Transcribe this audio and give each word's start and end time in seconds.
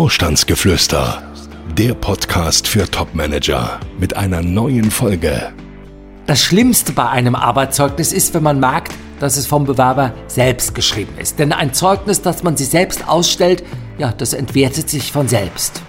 Vorstandsgeflüster, 0.00 1.22
der 1.76 1.92
Podcast 1.92 2.66
für 2.66 2.90
Topmanager 2.90 3.80
mit 3.98 4.16
einer 4.16 4.40
neuen 4.40 4.90
Folge. 4.90 5.52
Das 6.24 6.42
Schlimmste 6.42 6.92
bei 6.92 7.10
einem 7.10 7.34
Arbeitszeugnis 7.34 8.14
ist, 8.14 8.32
wenn 8.32 8.42
man 8.42 8.58
merkt, 8.58 8.94
dass 9.18 9.36
es 9.36 9.46
vom 9.46 9.66
Bewerber 9.66 10.14
selbst 10.26 10.74
geschrieben 10.74 11.12
ist. 11.18 11.38
Denn 11.38 11.52
ein 11.52 11.74
Zeugnis, 11.74 12.22
das 12.22 12.42
man 12.42 12.56
sich 12.56 12.70
selbst 12.70 13.06
ausstellt, 13.08 13.62
ja, 13.98 14.10
das 14.10 14.32
entwertet 14.32 14.88
sich 14.88 15.12
von 15.12 15.28
selbst. 15.28 15.82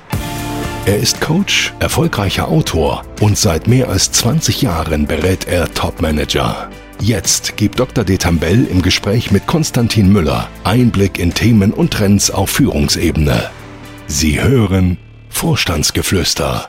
Er 0.86 0.98
ist 0.98 1.22
Coach, 1.22 1.74
erfolgreicher 1.80 2.50
Autor 2.50 3.06
und 3.22 3.38
seit 3.38 3.70
mehr 3.70 3.88
als 3.88 4.12
20 4.12 4.62
Jahren 4.62 5.08
berät 5.08 5.48
er 5.48 5.74
Topmanager. 5.74 6.70
Jetzt 7.00 7.56
gibt 7.56 7.80
Dr. 7.80 8.04
Detambell 8.04 8.66
im 8.66 8.82
Gespräch 8.82 9.32
mit 9.32 9.48
Konstantin 9.48 10.12
Müller 10.12 10.50
Einblick 10.66 11.18
in 11.18 11.34
Themen 11.34 11.72
und 11.72 11.92
Trends 11.92 12.30
auf 12.30 12.50
Führungsebene. 12.50 13.50
Sie 14.14 14.42
hören 14.42 14.98
Vorstandsgeflüster. 15.30 16.68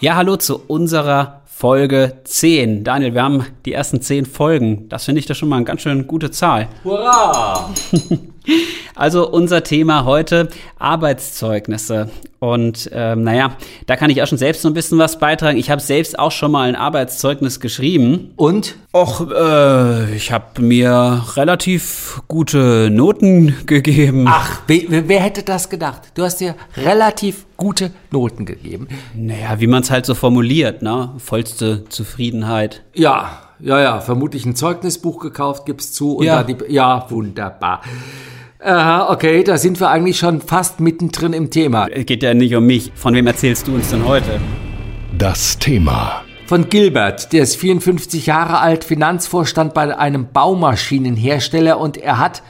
Ja, 0.00 0.16
hallo 0.16 0.36
zu 0.36 0.60
unserer 0.66 1.42
Folge 1.46 2.16
10. 2.24 2.82
Daniel, 2.82 3.14
wir 3.14 3.22
haben 3.22 3.46
die 3.64 3.72
ersten 3.72 4.02
10 4.02 4.26
Folgen. 4.26 4.88
Das 4.88 5.04
finde 5.04 5.20
ich 5.20 5.26
da 5.26 5.34
schon 5.34 5.48
mal 5.48 5.56
eine 5.56 5.64
ganz 5.64 5.82
schön 5.82 6.08
gute 6.08 6.32
Zahl. 6.32 6.66
Hurra! 6.82 7.70
Also 8.94 9.28
unser 9.30 9.62
Thema 9.62 10.04
heute 10.04 10.48
Arbeitszeugnisse. 10.78 12.10
Und 12.38 12.88
ähm, 12.94 13.22
naja, 13.22 13.52
da 13.86 13.96
kann 13.96 14.08
ich 14.10 14.22
auch 14.22 14.26
schon 14.26 14.38
selbst 14.38 14.62
so 14.62 14.68
ein 14.68 14.74
bisschen 14.74 14.98
was 14.98 15.18
beitragen. 15.18 15.58
Ich 15.58 15.70
habe 15.70 15.80
selbst 15.82 16.18
auch 16.18 16.32
schon 16.32 16.50
mal 16.52 16.68
ein 16.68 16.76
Arbeitszeugnis 16.76 17.60
geschrieben. 17.60 18.32
Und? 18.36 18.76
Och, 18.94 19.26
äh, 19.30 20.14
ich 20.14 20.32
habe 20.32 20.62
mir 20.62 21.22
relativ 21.36 22.22
gute 22.28 22.88
Noten 22.90 23.54
gegeben. 23.66 24.24
Ach, 24.26 24.60
wer, 24.66 25.06
wer 25.08 25.20
hätte 25.20 25.42
das 25.42 25.68
gedacht? 25.68 26.02
Du 26.14 26.22
hast 26.22 26.38
dir 26.40 26.54
relativ 26.76 27.44
gute 27.58 27.90
Noten 28.10 28.46
gegeben. 28.46 28.88
Naja, 29.14 29.60
wie 29.60 29.66
man 29.66 29.82
es 29.82 29.90
halt 29.90 30.06
so 30.06 30.14
formuliert, 30.14 30.80
ne? 30.80 31.10
Vollste 31.18 31.84
Zufriedenheit. 31.90 32.82
Ja, 32.94 33.32
ja, 33.60 33.80
ja, 33.82 34.00
vermutlich 34.00 34.46
ein 34.46 34.56
Zeugnisbuch 34.56 35.20
gekauft, 35.20 35.66
gibt's 35.66 35.92
zu. 35.92 36.16
Und 36.16 36.24
Ja. 36.24 36.42
da 36.42 36.52
die, 36.54 36.72
ja, 36.72 37.04
wunderbar. 37.10 37.82
Aha, 38.62 39.10
okay, 39.10 39.42
da 39.42 39.56
sind 39.56 39.80
wir 39.80 39.88
eigentlich 39.88 40.18
schon 40.18 40.42
fast 40.42 40.80
mittendrin 40.80 41.32
im 41.32 41.48
Thema. 41.48 41.88
Es 41.88 42.04
geht 42.04 42.22
ja 42.22 42.34
nicht 42.34 42.54
um 42.54 42.66
mich. 42.66 42.92
Von 42.94 43.14
wem 43.14 43.26
erzählst 43.26 43.66
du 43.66 43.74
uns 43.74 43.88
denn 43.88 44.04
heute? 44.04 44.38
Das 45.16 45.58
Thema. 45.58 46.24
Von 46.44 46.68
Gilbert, 46.68 47.32
der 47.32 47.44
ist 47.44 47.56
54 47.56 48.26
Jahre 48.26 48.60
alt, 48.60 48.84
Finanzvorstand 48.84 49.72
bei 49.72 49.96
einem 49.96 50.26
Baumaschinenhersteller 50.30 51.80
und 51.80 51.96
er 51.96 52.18
hat, 52.18 52.42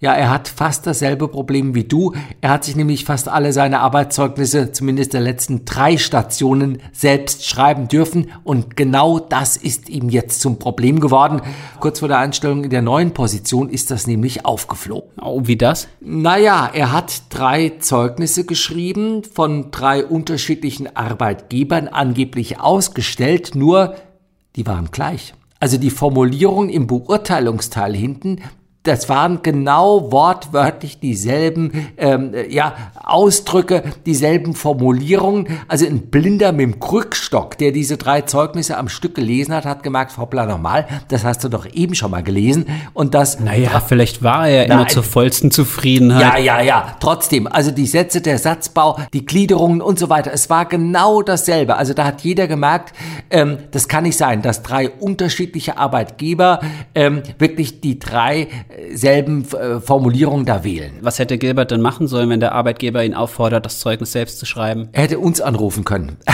ja, 0.00 0.14
er 0.14 0.30
hat 0.30 0.46
fast 0.46 0.86
dasselbe 0.86 1.26
Problem 1.26 1.74
wie 1.74 1.82
du. 1.82 2.14
Er 2.40 2.50
hat 2.50 2.62
sich 2.62 2.76
nämlich 2.76 3.04
fast 3.04 3.28
alle 3.28 3.52
seine 3.52 3.80
Arbeitszeugnisse, 3.80 4.70
zumindest 4.70 5.12
der 5.12 5.20
letzten 5.20 5.64
drei 5.64 5.96
Stationen, 5.96 6.78
selbst 6.92 7.44
schreiben 7.44 7.88
dürfen 7.88 8.30
und 8.44 8.76
genau 8.76 9.18
das 9.18 9.56
ist 9.56 9.88
ihm 9.88 10.08
jetzt 10.08 10.40
zum 10.40 10.60
Problem 10.60 11.00
geworden. 11.00 11.42
Kurz 11.80 11.98
vor 11.98 12.06
der 12.06 12.18
Einstellung 12.18 12.62
in 12.62 12.70
der 12.70 12.82
neuen 12.82 13.12
Position 13.12 13.68
ist 13.68 13.90
das 13.90 14.06
nämlich 14.06 14.44
aufgeflogen. 14.46 15.10
Oh, 15.20 15.42
wie 15.44 15.56
das? 15.56 15.88
Naja, 16.00 16.70
er 16.72 16.92
hat 16.92 17.22
drei 17.30 17.72
Zeugnisse 17.80 18.44
geschrieben, 18.44 19.24
von 19.24 19.72
drei 19.72 20.04
unterschiedlichen 20.04 20.94
Arbeitgebern 20.94 21.88
angeblich 21.88 22.60
ausgestellt, 22.60 23.56
nur 23.56 23.96
die 24.54 24.64
waren 24.64 24.92
gleich. 24.92 25.34
Also 25.60 25.76
die 25.76 25.90
Formulierung 25.90 26.68
im 26.68 26.86
Beurteilungsteil 26.86 27.96
hinten, 27.96 28.42
das 28.88 29.08
waren 29.08 29.40
genau 29.42 30.10
wortwörtlich 30.10 30.98
dieselben 30.98 31.88
ähm, 31.98 32.32
äh, 32.34 32.52
ja, 32.52 32.74
Ausdrücke, 33.04 33.82
dieselben 34.06 34.54
Formulierungen. 34.54 35.46
Also 35.68 35.86
ein 35.86 36.10
Blinder 36.10 36.52
mit 36.52 36.60
dem 36.62 36.80
Krückstock, 36.80 37.58
der 37.58 37.72
diese 37.72 37.98
drei 37.98 38.22
Zeugnisse 38.22 38.76
am 38.78 38.88
Stück 38.88 39.14
gelesen 39.14 39.54
hat, 39.54 39.66
hat 39.66 39.82
gemerkt, 39.82 40.16
hoppla 40.16 40.46
nochmal, 40.46 40.86
das 41.08 41.24
hast 41.24 41.44
du 41.44 41.48
doch 41.48 41.66
eben 41.72 41.94
schon 41.94 42.10
mal 42.10 42.22
gelesen. 42.22 42.66
Und 42.94 43.14
das 43.14 43.40
Naja, 43.40 43.80
vielleicht 43.86 44.22
war 44.22 44.48
er 44.48 44.64
immer 44.66 44.76
Nein. 44.76 44.88
zur 44.88 45.02
vollsten 45.02 45.50
Zufriedenheit. 45.50 46.22
ja, 46.22 46.38
ja, 46.38 46.60
ja. 46.62 46.96
Trotzdem, 47.00 47.46
also 47.46 47.70
die 47.70 47.86
Sätze, 47.86 48.20
der 48.22 48.38
Satzbau, 48.38 48.98
die 49.12 49.26
Gliederungen 49.26 49.82
und 49.82 49.98
so 49.98 50.08
weiter, 50.08 50.32
es 50.32 50.48
war 50.48 50.64
genau 50.64 51.22
dasselbe. 51.22 51.76
Also 51.76 51.92
da 51.92 52.06
hat 52.06 52.22
jeder 52.22 52.46
gemerkt, 52.46 52.94
ähm, 53.30 53.58
das 53.70 53.88
kann 53.88 54.04
nicht 54.04 54.16
sein, 54.16 54.40
dass 54.40 54.62
drei 54.62 54.88
unterschiedliche 54.88 55.76
Arbeitgeber 55.76 56.60
ähm, 56.94 57.22
wirklich 57.38 57.80
die 57.80 57.98
drei 57.98 58.48
selben 58.92 59.46
äh, 59.52 59.80
Formulierungen 59.80 60.46
da 60.46 60.64
wählen. 60.64 60.92
Was 61.00 61.18
hätte 61.18 61.38
Gilbert 61.38 61.70
denn 61.70 61.80
machen 61.80 62.08
sollen, 62.08 62.30
wenn 62.30 62.40
der 62.40 62.52
Arbeitgeber 62.52 63.04
ihn 63.04 63.14
auffordert, 63.14 63.64
das 63.66 63.80
Zeugnis 63.80 64.12
selbst 64.12 64.38
zu 64.38 64.46
schreiben? 64.46 64.88
Er 64.92 65.02
hätte 65.02 65.18
uns 65.18 65.40
anrufen 65.40 65.84
können. 65.84 66.16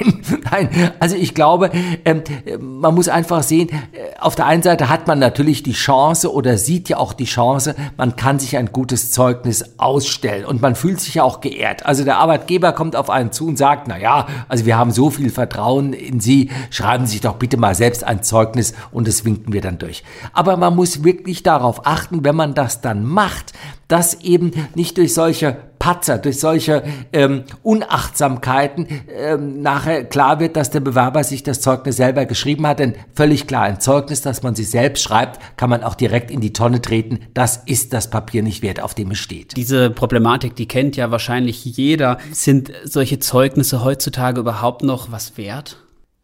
nein, 0.00 0.68
nein. 0.68 0.92
Also 1.00 1.16
ich 1.16 1.34
glaube, 1.34 1.70
ähm, 2.04 2.22
man 2.60 2.94
muss 2.94 3.08
einfach 3.08 3.42
sehen, 3.42 3.68
äh, 3.70 4.18
auf 4.18 4.34
der 4.34 4.46
einen 4.46 4.62
Seite 4.62 4.88
hat 4.88 5.06
man 5.06 5.18
natürlich 5.18 5.62
die 5.62 5.72
Chance 5.72 6.32
oder 6.32 6.58
sieht 6.58 6.88
ja 6.88 6.98
auch 6.98 7.12
die 7.12 7.24
Chance, 7.24 7.74
man 7.96 8.16
kann 8.16 8.38
sich 8.38 8.56
ein 8.56 8.72
gutes 8.72 9.10
Zeugnis 9.10 9.78
ausstellen 9.78 10.44
und 10.44 10.62
man 10.62 10.74
fühlt 10.74 11.00
sich 11.00 11.14
ja 11.14 11.22
auch 11.22 11.40
geehrt. 11.40 11.86
Also 11.86 12.04
der 12.04 12.18
Arbeitgeber 12.18 12.72
kommt 12.72 12.96
auf 12.96 13.10
einen 13.10 13.32
zu 13.32 13.46
und 13.46 13.56
sagt, 13.56 13.88
na 13.88 13.98
ja, 13.98 14.26
also 14.48 14.66
wir 14.66 14.76
haben 14.76 14.90
so 14.90 15.10
viel 15.10 15.30
Vertrauen 15.30 15.92
in 15.92 16.20
Sie, 16.20 16.50
schreiben 16.70 17.06
Sie 17.06 17.12
sich 17.12 17.20
doch 17.20 17.36
bitte 17.36 17.56
mal 17.56 17.74
selbst 17.74 18.04
ein 18.04 18.22
Zeugnis 18.22 18.74
und 18.90 19.08
das 19.08 19.24
winken 19.24 19.52
wir 19.52 19.60
dann 19.60 19.78
durch. 19.78 20.02
Aber 20.32 20.56
man 20.56 20.74
muss 20.74 21.04
wirklich 21.04 21.42
darauf 21.56 21.86
achten, 21.86 22.24
wenn 22.24 22.36
man 22.36 22.54
das 22.54 22.80
dann 22.80 23.04
macht, 23.04 23.52
dass 23.88 24.20
eben 24.20 24.52
nicht 24.74 24.96
durch 24.98 25.14
solche 25.14 25.56
Patzer, 25.78 26.18
durch 26.18 26.40
solche 26.40 26.82
ähm, 27.12 27.44
Unachtsamkeiten 27.62 28.88
ähm, 29.08 29.62
nachher 29.62 30.04
klar 30.04 30.40
wird, 30.40 30.56
dass 30.56 30.70
der 30.70 30.80
Bewerber 30.80 31.22
sich 31.22 31.42
das 31.42 31.60
Zeugnis 31.60 31.96
selber 31.96 32.26
geschrieben 32.26 32.66
hat. 32.66 32.80
Denn 32.80 32.94
völlig 33.14 33.46
klar, 33.46 33.62
ein 33.62 33.80
Zeugnis, 33.80 34.20
das 34.20 34.42
man 34.42 34.54
sich 34.54 34.68
selbst 34.68 35.02
schreibt, 35.02 35.40
kann 35.56 35.70
man 35.70 35.84
auch 35.84 35.94
direkt 35.94 36.30
in 36.30 36.40
die 36.40 36.52
Tonne 36.52 36.82
treten. 36.82 37.20
Das 37.34 37.62
ist 37.66 37.92
das 37.92 38.10
Papier 38.10 38.42
nicht 38.42 38.62
wert, 38.62 38.80
auf 38.80 38.94
dem 38.94 39.12
es 39.12 39.18
steht. 39.18 39.56
Diese 39.56 39.90
Problematik, 39.90 40.56
die 40.56 40.66
kennt 40.66 40.96
ja 40.96 41.10
wahrscheinlich 41.10 41.64
jeder. 41.64 42.18
Sind 42.32 42.72
solche 42.84 43.20
Zeugnisse 43.20 43.84
heutzutage 43.84 44.40
überhaupt 44.40 44.82
noch 44.82 45.12
was 45.12 45.36
wert? 45.38 45.76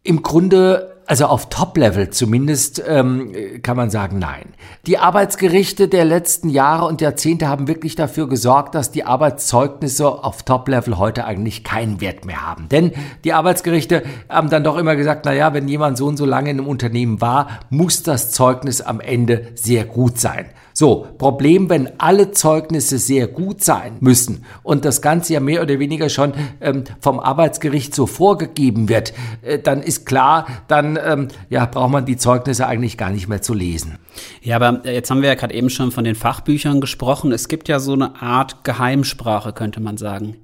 Im 0.03 0.23
Grunde, 0.23 0.92
also 1.07 1.27
auf 1.27 1.49
Top-Level 1.49 2.11
zumindest, 2.11 2.83
ähm, 2.87 3.33
kann 3.63 3.77
man 3.77 3.91
sagen, 3.91 4.19
nein. 4.19 4.55
Die 4.87 4.99
Arbeitsgerichte 4.99 5.89
der 5.89 6.05
letzten 6.05 6.49
Jahre 6.49 6.87
und 6.87 7.01
Jahrzehnte 7.01 7.49
haben 7.49 7.69
wirklich 7.69 7.95
dafür 7.95 8.29
gesorgt, 8.29 8.75
dass 8.75 8.91
die 8.91 9.05
Arbeitszeugnisse 9.05 10.07
auf 10.07 10.43
Top-Level 10.43 10.99
heute 10.99 11.25
eigentlich 11.25 11.65
keinen 11.65 12.01
Wert 12.01 12.25
mehr 12.25 12.47
haben. 12.47 12.69
Denn 12.69 12.93
die 13.25 13.33
Arbeitsgerichte 13.33 14.03
haben 14.29 14.51
dann 14.51 14.65
doch 14.65 14.77
immer 14.77 14.97
gesagt, 14.97 15.25
na 15.25 15.33
ja, 15.33 15.55
wenn 15.55 15.69
jemand 15.69 15.99
so 15.99 16.07
und 16.07 16.17
so 16.17 16.25
lange 16.25 16.51
in 16.51 16.59
einem 16.59 16.69
Unternehmen 16.69 17.21
war, 17.21 17.61
muss 17.71 18.03
das 18.03 18.31
Zeugnis 18.31 18.81
am 18.81 19.01
Ende 19.01 19.49
sehr 19.55 19.85
gut 19.85 20.19
sein. 20.19 20.47
So, 20.75 21.07
Problem, 21.19 21.69
wenn 21.69 21.91
alle 21.99 22.33
Zeugnisse 22.33 22.99
sehr 22.99 23.27
gut 23.27 23.63
sein 23.63 23.97
müssen 24.01 24.45
und 24.63 24.85
das 24.85 25.03
Ganze 25.03 25.35
ja 25.35 25.41
mehr 25.41 25.63
oder 25.63 25.79
weniger 25.79 26.09
schon 26.09 26.33
ähm, 26.61 26.85
vom 27.01 27.21
Arbeitsgericht 27.21 27.95
so 27.95 28.07
vorgegeben 28.07 28.89
wird, 28.89 29.13
äh, 29.43 29.59
dann 29.59 29.83
ist 29.83 30.07
klar, 30.07 30.47
dann 30.69 30.99
ähm, 31.05 31.29
ja, 31.51 31.67
braucht 31.67 31.91
man 31.91 32.07
die 32.07 32.17
Zeugnisse 32.17 32.67
eigentlich 32.67 32.97
gar 32.97 33.11
nicht 33.11 33.29
mehr 33.29 33.43
zu 33.43 33.55
lesen. 33.55 33.99
Ja, 34.43 34.57
aber 34.57 34.87
jetzt 34.91 35.11
haben 35.11 35.23
wir 35.23 35.29
ja 35.29 35.35
gerade 35.35 35.55
eben 35.55 35.71
schon 35.71 35.91
von 35.91 36.05
den 36.05 36.15
Fachbüchern 36.15 36.81
gesprochen. 36.81 37.33
Es 37.33 37.49
gibt 37.49 37.69
ja 37.69 37.79
so 37.79 37.93
eine 37.93 38.21
Art 38.21 38.65
Geheimsprache, 38.65 39.53
könnte 39.53 39.81
man 39.81 39.97
sagen. 39.97 40.37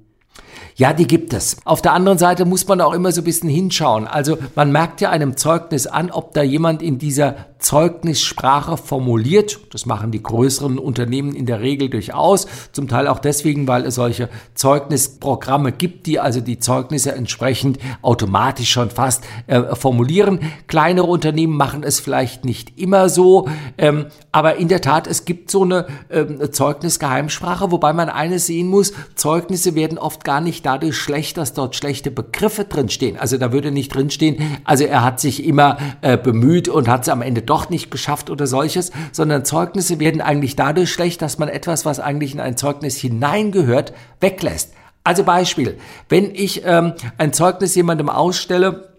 Ja, 0.75 0.93
die 0.93 1.07
gibt 1.07 1.33
es. 1.33 1.57
Auf 1.65 1.81
der 1.81 1.93
anderen 1.93 2.17
Seite 2.17 2.45
muss 2.45 2.67
man 2.67 2.79
auch 2.79 2.93
immer 2.93 3.11
so 3.11 3.21
ein 3.21 3.25
bisschen 3.25 3.49
hinschauen. 3.49 4.07
Also 4.07 4.37
man 4.55 4.71
merkt 4.71 5.01
ja 5.01 5.09
einem 5.09 5.35
Zeugnis 5.35 5.87
an, 5.87 6.09
ob 6.09 6.33
da 6.33 6.41
jemand 6.41 6.81
in 6.81 6.97
dieser 6.97 7.35
Zeugnissprache 7.59 8.77
formuliert. 8.77 9.59
Das 9.71 9.85
machen 9.85 10.11
die 10.11 10.23
größeren 10.23 10.79
Unternehmen 10.79 11.35
in 11.35 11.45
der 11.45 11.59
Regel 11.59 11.89
durchaus. 11.89 12.47
Zum 12.71 12.87
Teil 12.87 13.07
auch 13.07 13.19
deswegen, 13.19 13.67
weil 13.67 13.85
es 13.85 13.95
solche 13.95 14.29
Zeugnisprogramme 14.55 15.73
gibt, 15.73 16.07
die 16.07 16.19
also 16.19 16.39
die 16.39 16.59
Zeugnisse 16.59 17.13
entsprechend 17.13 17.77
automatisch 18.01 18.71
schon 18.71 18.89
fast 18.89 19.25
äh, 19.47 19.75
formulieren. 19.75 20.39
Kleinere 20.67 21.07
Unternehmen 21.07 21.57
machen 21.57 21.83
es 21.83 21.99
vielleicht 21.99 22.45
nicht 22.45 22.79
immer 22.79 23.09
so. 23.09 23.49
Ähm, 23.77 24.05
aber 24.31 24.55
in 24.55 24.69
der 24.69 24.81
Tat, 24.81 25.05
es 25.05 25.25
gibt 25.25 25.51
so 25.51 25.63
eine 25.63 25.87
ähm, 26.09 26.39
Zeugnisgeheimsprache, 26.51 27.71
wobei 27.71 27.91
man 27.91 28.09
eines 28.09 28.45
sehen 28.45 28.67
muss, 28.67 28.93
Zeugnisse 29.15 29.75
werden 29.75 29.97
oft 29.97 30.23
gar 30.23 30.39
nicht 30.39 30.65
dadurch 30.65 30.95
schlecht, 30.95 31.35
dass 31.37 31.53
dort 31.53 31.75
schlechte 31.75 32.09
Begriffe 32.09 32.63
drinstehen. 32.63 33.17
Also 33.17 33.37
da 33.37 33.51
würde 33.51 33.71
nicht 33.71 33.93
drinstehen, 33.93 34.59
also 34.63 34.85
er 34.85 35.03
hat 35.03 35.19
sich 35.19 35.43
immer 35.43 35.77
äh, 36.01 36.17
bemüht 36.17 36.69
und 36.69 36.87
hat 36.87 37.01
es 37.01 37.09
am 37.09 37.21
Ende 37.21 37.41
doch 37.49 37.69
nicht 37.69 37.91
geschafft 37.91 38.29
oder 38.29 38.47
solches, 38.47 38.91
sondern 39.11 39.45
Zeugnisse 39.45 39.99
werden 39.99 40.21
eigentlich 40.21 40.55
dadurch 40.55 40.91
schlecht, 40.91 41.21
dass 41.21 41.39
man 41.39 41.49
etwas, 41.49 41.85
was 41.85 41.99
eigentlich 41.99 42.33
in 42.33 42.39
ein 42.39 42.57
Zeugnis 42.57 42.97
hineingehört, 42.97 43.93
weglässt. 44.19 44.73
Also 45.03 45.23
Beispiel, 45.23 45.77
wenn 46.09 46.35
ich 46.35 46.63
ähm, 46.65 46.93
ein 47.17 47.33
Zeugnis 47.33 47.75
jemandem 47.75 48.09
ausstelle, 48.09 48.89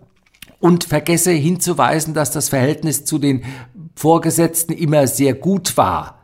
und 0.61 0.85
vergesse 0.85 1.33
hinzuweisen, 1.33 2.15
dass 2.15 2.31
das 2.31 2.51
Verhältnis 2.51 3.05
zu 3.05 3.19
den 3.19 3.45
Vorgesetzten 3.97 4.73
immer 4.73 5.07
sehr 5.07 5.35
gut 5.35 5.77
war, 5.77 6.20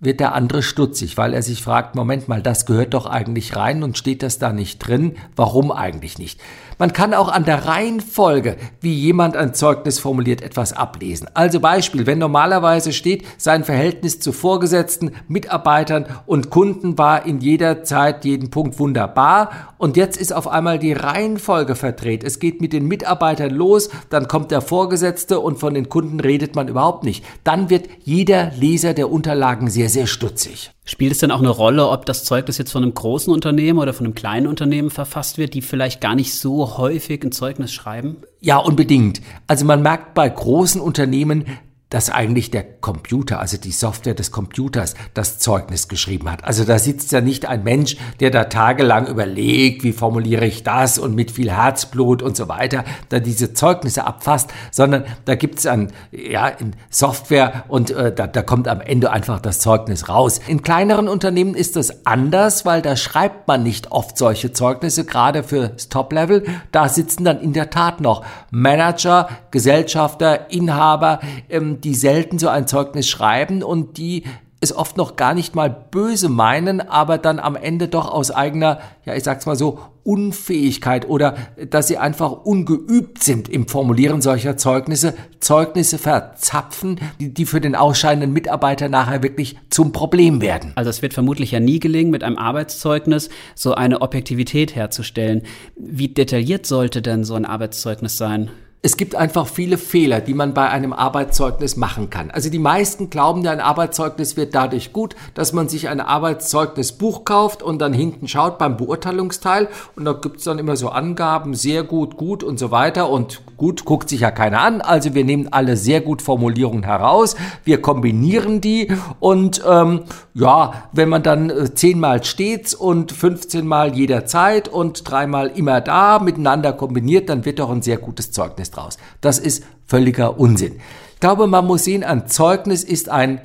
wird 0.00 0.20
der 0.20 0.32
andere 0.32 0.62
stutzig, 0.62 1.16
weil 1.16 1.34
er 1.34 1.42
sich 1.42 1.62
fragt, 1.62 1.96
Moment 1.96 2.28
mal, 2.28 2.40
das 2.40 2.66
gehört 2.66 2.94
doch 2.94 3.06
eigentlich 3.06 3.56
rein 3.56 3.82
und 3.82 3.98
steht 3.98 4.22
das 4.22 4.38
da 4.38 4.52
nicht 4.52 4.78
drin? 4.78 5.16
Warum 5.34 5.72
eigentlich 5.72 6.18
nicht? 6.18 6.40
Man 6.78 6.92
kann 6.92 7.14
auch 7.14 7.28
an 7.28 7.44
der 7.44 7.66
Reihenfolge, 7.66 8.56
wie 8.80 8.94
jemand 8.94 9.36
ein 9.36 9.54
Zeugnis 9.54 9.98
formuliert, 9.98 10.42
etwas 10.42 10.72
ablesen. 10.72 11.26
Also 11.34 11.58
Beispiel, 11.58 12.06
wenn 12.06 12.18
normalerweise 12.18 12.92
steht, 12.92 13.26
sein 13.36 13.64
Verhältnis 13.64 14.20
zu 14.20 14.30
Vorgesetzten, 14.30 15.10
Mitarbeitern 15.26 16.06
und 16.26 16.50
Kunden 16.50 16.96
war 16.96 17.26
in 17.26 17.40
jeder 17.40 17.82
Zeit 17.82 18.24
jeden 18.24 18.50
Punkt 18.50 18.78
wunderbar 18.78 19.74
und 19.78 19.96
jetzt 19.96 20.16
ist 20.16 20.32
auf 20.32 20.46
einmal 20.46 20.78
die 20.78 20.92
Reihenfolge 20.92 21.74
verdreht. 21.74 22.22
Es 22.22 22.38
geht 22.38 22.60
mit 22.60 22.72
den 22.72 22.86
Mitarbeitern 22.86 23.50
los, 23.50 23.90
dann 24.10 24.28
kommt 24.28 24.52
der 24.52 24.60
Vorgesetzte 24.60 25.40
und 25.40 25.58
von 25.58 25.74
den 25.74 25.88
Kunden 25.88 26.20
redet 26.20 26.54
man 26.54 26.68
überhaupt 26.68 27.02
nicht. 27.02 27.24
Dann 27.42 27.70
wird 27.70 27.88
jeder 28.04 28.52
Leser 28.52 28.94
der 28.94 29.10
Unterlagen 29.10 29.68
sehr, 29.68 29.87
sehr 29.88 30.06
stutzig. 30.06 30.70
Spielt 30.84 31.12
es 31.12 31.18
denn 31.18 31.30
auch 31.30 31.40
eine 31.40 31.50
Rolle, 31.50 31.88
ob 31.88 32.06
das 32.06 32.24
Zeugnis 32.24 32.58
jetzt 32.58 32.72
von 32.72 32.82
einem 32.82 32.94
großen 32.94 33.32
Unternehmen 33.32 33.78
oder 33.78 33.92
von 33.92 34.06
einem 34.06 34.14
kleinen 34.14 34.46
Unternehmen 34.46 34.90
verfasst 34.90 35.38
wird, 35.38 35.54
die 35.54 35.62
vielleicht 35.62 36.00
gar 36.00 36.14
nicht 36.14 36.34
so 36.34 36.78
häufig 36.78 37.22
ein 37.22 37.32
Zeugnis 37.32 37.72
schreiben? 37.72 38.18
Ja, 38.40 38.58
unbedingt. 38.58 39.20
Also 39.46 39.64
man 39.64 39.82
merkt 39.82 40.14
bei 40.14 40.28
großen 40.28 40.80
Unternehmen, 40.80 41.44
dass 41.90 42.10
eigentlich 42.10 42.50
der 42.50 42.64
Computer, 42.64 43.40
also 43.40 43.56
die 43.56 43.72
Software 43.72 44.14
des 44.14 44.30
Computers, 44.30 44.94
das 45.14 45.38
Zeugnis 45.38 45.88
geschrieben 45.88 46.30
hat. 46.30 46.44
Also 46.44 46.64
da 46.64 46.78
sitzt 46.78 47.12
ja 47.12 47.20
nicht 47.20 47.46
ein 47.46 47.64
Mensch, 47.64 47.96
der 48.20 48.30
da 48.30 48.44
tagelang 48.44 49.06
überlegt, 49.06 49.84
wie 49.84 49.92
formuliere 49.92 50.46
ich 50.46 50.62
das 50.62 50.98
und 50.98 51.14
mit 51.14 51.30
viel 51.30 51.50
Herzblut 51.50 52.22
und 52.22 52.36
so 52.36 52.48
weiter, 52.48 52.84
da 53.08 53.20
diese 53.20 53.54
Zeugnisse 53.54 54.06
abfasst, 54.06 54.50
sondern 54.70 55.04
da 55.24 55.34
gibt's 55.34 55.66
ein, 55.66 55.92
ja, 56.10 56.48
in 56.48 56.74
Software 56.90 57.64
und 57.68 57.90
äh, 57.90 58.14
da, 58.14 58.26
da 58.26 58.42
kommt 58.42 58.68
am 58.68 58.80
Ende 58.80 59.10
einfach 59.10 59.40
das 59.40 59.60
Zeugnis 59.60 60.08
raus. 60.08 60.40
In 60.46 60.62
kleineren 60.62 61.08
Unternehmen 61.08 61.54
ist 61.54 61.76
das 61.76 62.06
anders, 62.06 62.66
weil 62.66 62.82
da 62.82 62.96
schreibt 62.96 63.48
man 63.48 63.62
nicht 63.62 63.92
oft 63.92 64.18
solche 64.18 64.52
Zeugnisse, 64.52 65.04
gerade 65.04 65.42
fürs 65.42 65.88
Top-Level. 65.88 66.44
Da 66.70 66.88
sitzen 66.88 67.24
dann 67.24 67.40
in 67.40 67.54
der 67.54 67.70
Tat 67.70 68.00
noch 68.00 68.24
Manager, 68.50 69.28
Gesellschafter, 69.50 70.50
Inhaber, 70.50 71.20
ähm, 71.48 71.77
die 71.84 71.94
selten 71.94 72.38
so 72.38 72.48
ein 72.48 72.66
Zeugnis 72.66 73.08
schreiben 73.08 73.62
und 73.62 73.98
die 73.98 74.24
es 74.60 74.74
oft 74.74 74.96
noch 74.96 75.14
gar 75.14 75.34
nicht 75.34 75.54
mal 75.54 75.70
böse 75.70 76.28
meinen, 76.28 76.80
aber 76.80 77.16
dann 77.16 77.38
am 77.38 77.54
Ende 77.54 77.86
doch 77.86 78.10
aus 78.10 78.32
eigener, 78.32 78.80
ja, 79.04 79.14
ich 79.14 79.22
sag's 79.22 79.46
mal 79.46 79.54
so, 79.54 79.78
Unfähigkeit 80.02 81.08
oder 81.08 81.36
dass 81.70 81.86
sie 81.86 81.98
einfach 81.98 82.32
ungeübt 82.32 83.22
sind 83.22 83.48
im 83.48 83.68
Formulieren 83.68 84.20
solcher 84.20 84.56
Zeugnisse, 84.56 85.14
Zeugnisse 85.38 85.98
verzapfen, 85.98 86.98
die, 87.20 87.32
die 87.32 87.46
für 87.46 87.60
den 87.60 87.76
ausscheidenden 87.76 88.32
Mitarbeiter 88.32 88.88
nachher 88.88 89.22
wirklich 89.22 89.56
zum 89.70 89.92
Problem 89.92 90.40
werden. 90.40 90.72
Also 90.74 90.90
es 90.90 91.02
wird 91.02 91.14
vermutlich 91.14 91.52
ja 91.52 91.60
nie 91.60 91.78
gelingen, 91.78 92.10
mit 92.10 92.24
einem 92.24 92.38
Arbeitszeugnis 92.38 93.28
so 93.54 93.74
eine 93.74 94.00
Objektivität 94.00 94.74
herzustellen. 94.74 95.42
Wie 95.76 96.08
detailliert 96.08 96.66
sollte 96.66 97.00
denn 97.00 97.22
so 97.22 97.34
ein 97.34 97.44
Arbeitszeugnis 97.44 98.16
sein? 98.16 98.50
Es 98.80 98.96
gibt 98.96 99.16
einfach 99.16 99.48
viele 99.48 99.76
Fehler, 99.76 100.20
die 100.20 100.34
man 100.34 100.54
bei 100.54 100.68
einem 100.68 100.92
Arbeitszeugnis 100.92 101.76
machen 101.76 102.10
kann. 102.10 102.30
Also 102.30 102.48
die 102.48 102.60
meisten 102.60 103.10
glauben, 103.10 103.44
ein 103.46 103.60
Arbeitszeugnis 103.60 104.36
wird 104.36 104.54
dadurch 104.54 104.92
gut, 104.92 105.16
dass 105.34 105.52
man 105.52 105.68
sich 105.68 105.88
ein 105.88 106.00
Arbeitszeugnisbuch 106.00 107.24
kauft 107.24 107.64
und 107.64 107.80
dann 107.80 107.92
hinten 107.92 108.28
schaut 108.28 108.56
beim 108.56 108.76
Beurteilungsteil 108.76 109.68
und 109.96 110.04
da 110.04 110.12
gibt 110.12 110.38
es 110.38 110.44
dann 110.44 110.60
immer 110.60 110.76
so 110.76 110.90
Angaben, 110.90 111.54
sehr 111.54 111.82
gut, 111.82 112.16
gut 112.16 112.44
und 112.44 112.60
so 112.60 112.70
weiter 112.70 113.10
und 113.10 113.42
gut 113.56 113.84
guckt 113.84 114.08
sich 114.08 114.20
ja 114.20 114.30
keiner 114.30 114.60
an. 114.60 114.80
Also 114.80 115.12
wir 115.14 115.24
nehmen 115.24 115.48
alle 115.50 115.76
sehr 115.76 116.00
gut 116.00 116.22
Formulierungen 116.22 116.84
heraus, 116.84 117.34
wir 117.64 117.82
kombinieren 117.82 118.60
die 118.60 118.92
und 119.18 119.60
ähm, 119.68 120.02
ja, 120.34 120.84
wenn 120.92 121.08
man 121.08 121.24
dann 121.24 121.50
äh, 121.50 121.74
zehnmal 121.74 122.22
stets 122.22 122.74
und 122.74 123.10
15 123.10 123.66
Mal 123.66 123.96
jederzeit 123.96 124.68
und 124.68 125.10
dreimal 125.10 125.48
immer 125.48 125.80
da 125.80 126.20
miteinander 126.20 126.72
kombiniert, 126.72 127.28
dann 127.28 127.44
wird 127.44 127.58
doch 127.58 127.70
ein 127.70 127.82
sehr 127.82 127.96
gutes 127.96 128.30
Zeugnis 128.30 128.67
Zeugnis 128.68 128.70
draus. 128.70 128.98
Das 129.20 129.38
ist 129.38 129.64
völliger 129.86 130.38
Unsinn. 130.38 130.80
Ich 131.14 131.20
glaube, 131.20 131.46
man 131.46 131.66
muss 131.66 131.84
sehen, 131.84 132.04
ein 132.04 132.28
Zeugnis 132.28 132.84
ist 132.84 133.08
ein 133.08 133.40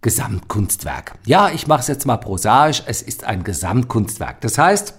Gesamtkunstwerk. 0.00 1.14
Ja, 1.26 1.50
ich 1.50 1.66
mache 1.66 1.80
es 1.80 1.86
jetzt 1.86 2.06
mal 2.06 2.16
prosaisch, 2.16 2.82
es 2.86 3.02
ist 3.02 3.24
ein 3.24 3.44
Gesamtkunstwerk. 3.44 4.40
Das 4.40 4.58
heißt, 4.58 4.94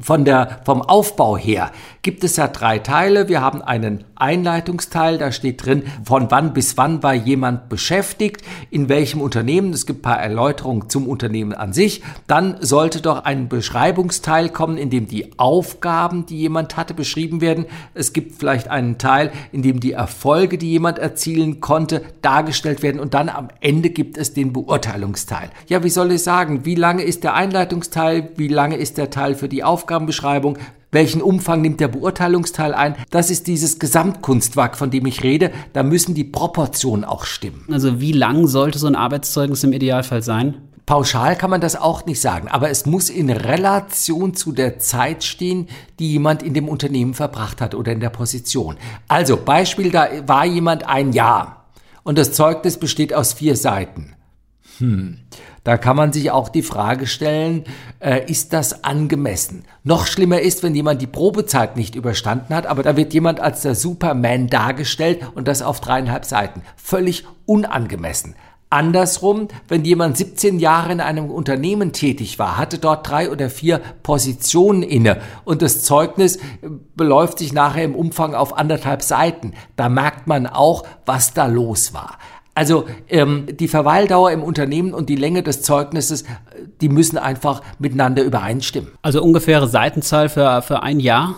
von 0.00 0.24
der, 0.24 0.60
vom 0.64 0.80
Aufbau 0.80 1.36
her 1.36 1.72
gibt 2.08 2.24
es 2.24 2.36
ja 2.36 2.48
drei 2.48 2.78
Teile. 2.78 3.28
Wir 3.28 3.42
haben 3.42 3.60
einen 3.60 4.04
Einleitungsteil, 4.16 5.18
da 5.18 5.30
steht 5.30 5.64
drin, 5.64 5.82
von 6.04 6.30
wann 6.30 6.52
bis 6.52 6.76
wann 6.76 7.02
war 7.02 7.14
jemand 7.14 7.68
beschäftigt, 7.68 8.42
in 8.70 8.88
welchem 8.88 9.20
Unternehmen. 9.20 9.72
Es 9.72 9.86
gibt 9.86 10.00
ein 10.00 10.02
paar 10.02 10.20
Erläuterungen 10.20 10.88
zum 10.88 11.06
Unternehmen 11.06 11.52
an 11.52 11.72
sich. 11.72 12.02
Dann 12.26 12.56
sollte 12.60 13.00
doch 13.00 13.24
ein 13.24 13.48
Beschreibungsteil 13.48 14.48
kommen, 14.48 14.78
in 14.78 14.90
dem 14.90 15.06
die 15.06 15.38
Aufgaben, 15.38 16.26
die 16.26 16.38
jemand 16.38 16.76
hatte, 16.76 16.94
beschrieben 16.94 17.40
werden. 17.40 17.66
Es 17.94 18.12
gibt 18.12 18.38
vielleicht 18.38 18.68
einen 18.68 18.98
Teil, 18.98 19.30
in 19.52 19.62
dem 19.62 19.80
die 19.80 19.92
Erfolge, 19.92 20.58
die 20.58 20.70
jemand 20.70 20.98
erzielen 20.98 21.60
konnte, 21.60 22.02
dargestellt 22.22 22.82
werden. 22.82 23.00
Und 23.00 23.14
dann 23.14 23.28
am 23.28 23.48
Ende 23.60 23.90
gibt 23.90 24.16
es 24.16 24.32
den 24.32 24.52
Beurteilungsteil. 24.52 25.50
Ja, 25.68 25.84
wie 25.84 25.90
soll 25.90 26.12
ich 26.12 26.22
sagen? 26.22 26.64
Wie 26.64 26.74
lange 26.74 27.02
ist 27.02 27.22
der 27.22 27.34
Einleitungsteil? 27.34 28.30
Wie 28.36 28.48
lange 28.48 28.76
ist 28.76 28.98
der 28.98 29.10
Teil 29.10 29.34
für 29.34 29.48
die 29.48 29.62
Aufgaben? 29.62 29.78
Aufgabenbeschreibung, 29.98 30.58
welchen 30.90 31.20
Umfang 31.20 31.60
nimmt 31.60 31.80
der 31.80 31.88
Beurteilungsteil 31.88 32.72
ein? 32.72 32.96
Das 33.10 33.30
ist 33.30 33.46
dieses 33.46 33.78
Gesamtkunstwerk, 33.78 34.76
von 34.76 34.90
dem 34.90 35.04
ich 35.06 35.22
rede. 35.22 35.52
Da 35.74 35.82
müssen 35.82 36.14
die 36.14 36.24
Proportionen 36.24 37.04
auch 37.04 37.24
stimmen. 37.24 37.66
Also 37.70 38.00
wie 38.00 38.12
lang 38.12 38.46
sollte 38.46 38.78
so 38.78 38.86
ein 38.86 38.96
Arbeitszeugnis 38.96 39.64
im 39.64 39.72
Idealfall 39.72 40.22
sein? 40.22 40.68
Pauschal 40.86 41.36
kann 41.36 41.50
man 41.50 41.60
das 41.60 41.76
auch 41.76 42.06
nicht 42.06 42.18
sagen, 42.18 42.48
aber 42.48 42.70
es 42.70 42.86
muss 42.86 43.10
in 43.10 43.28
Relation 43.28 44.32
zu 44.32 44.52
der 44.52 44.78
Zeit 44.78 45.22
stehen, 45.22 45.68
die 45.98 46.12
jemand 46.12 46.42
in 46.42 46.54
dem 46.54 46.66
Unternehmen 46.66 47.12
verbracht 47.12 47.60
hat 47.60 47.74
oder 47.74 47.92
in 47.92 48.00
der 48.00 48.08
Position. 48.08 48.78
Also 49.06 49.36
Beispiel, 49.36 49.90
da 49.90 50.08
war 50.26 50.46
jemand 50.46 50.88
ein 50.88 51.12
Jahr 51.12 51.66
und 52.04 52.16
das 52.16 52.32
Zeugnis 52.32 52.78
besteht 52.78 53.12
aus 53.12 53.34
vier 53.34 53.54
Seiten. 53.54 54.14
Hm. 54.78 55.18
Da 55.68 55.76
kann 55.76 55.96
man 55.96 56.14
sich 56.14 56.30
auch 56.30 56.48
die 56.48 56.62
Frage 56.62 57.06
stellen, 57.06 57.64
äh, 58.00 58.24
ist 58.24 58.54
das 58.54 58.84
angemessen? 58.84 59.66
Noch 59.84 60.06
schlimmer 60.06 60.40
ist, 60.40 60.62
wenn 60.62 60.74
jemand 60.74 61.02
die 61.02 61.06
Probezeit 61.06 61.76
nicht 61.76 61.94
überstanden 61.94 62.54
hat, 62.54 62.66
aber 62.66 62.82
da 62.82 62.96
wird 62.96 63.12
jemand 63.12 63.38
als 63.38 63.60
der 63.60 63.74
Superman 63.74 64.46
dargestellt 64.46 65.30
und 65.34 65.46
das 65.46 65.60
auf 65.60 65.80
dreieinhalb 65.80 66.24
Seiten. 66.24 66.62
Völlig 66.76 67.26
unangemessen. 67.44 68.34
Andersrum, 68.70 69.48
wenn 69.66 69.84
jemand 69.84 70.16
17 70.16 70.58
Jahre 70.58 70.92
in 70.92 71.00
einem 71.02 71.30
Unternehmen 71.30 71.92
tätig 71.92 72.38
war, 72.38 72.56
hatte 72.56 72.78
dort 72.78 73.06
drei 73.06 73.30
oder 73.30 73.50
vier 73.50 73.82
Positionen 74.02 74.82
inne 74.82 75.20
und 75.44 75.60
das 75.60 75.82
Zeugnis 75.82 76.36
äh, 76.36 76.40
beläuft 76.96 77.40
sich 77.40 77.52
nachher 77.52 77.84
im 77.84 77.94
Umfang 77.94 78.34
auf 78.34 78.56
anderthalb 78.56 79.02
Seiten, 79.02 79.52
da 79.76 79.90
merkt 79.90 80.26
man 80.26 80.46
auch, 80.46 80.84
was 81.04 81.34
da 81.34 81.44
los 81.44 81.92
war. 81.92 82.16
Also 82.58 82.86
ähm, 83.08 83.46
die 83.48 83.68
Verweildauer 83.68 84.32
im 84.32 84.42
Unternehmen 84.42 84.92
und 84.92 85.08
die 85.08 85.14
Länge 85.14 85.44
des 85.44 85.62
Zeugnisses, 85.62 86.24
die 86.80 86.88
müssen 86.88 87.16
einfach 87.16 87.62
miteinander 87.78 88.24
übereinstimmen. 88.24 88.90
Also 89.00 89.22
ungefähre 89.22 89.68
Seitenzahl 89.68 90.28
für, 90.28 90.60
für 90.62 90.82
ein 90.82 90.98
Jahr? 90.98 91.36